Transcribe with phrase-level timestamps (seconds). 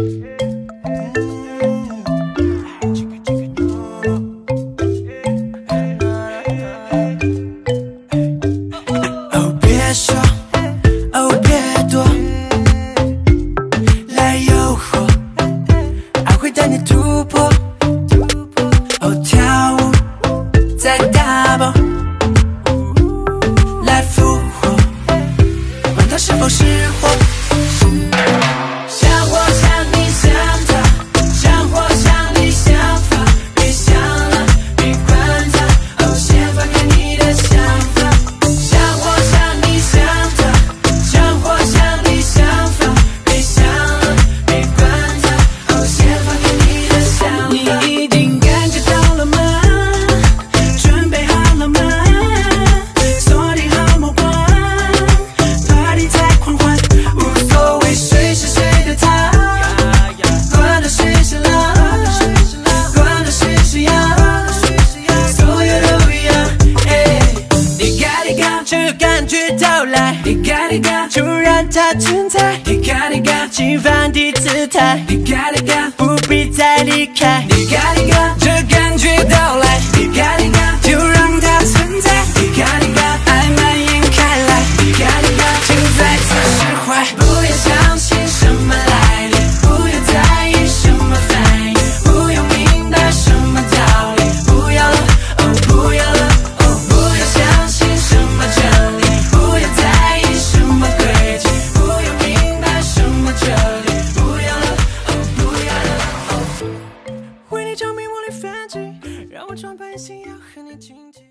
[0.00, 0.04] Oh,
[9.60, 10.27] bitch.
[69.58, 70.16] 到来。
[70.22, 72.56] 迪迦迪迦就让它存在。
[72.64, 75.02] 迪迦迪迦请放低姿态。
[75.06, 77.57] 迪迦迪迦不必再离开。
[108.30, 108.78] 反击，
[109.30, 111.28] 让我装扮成要和你亲近。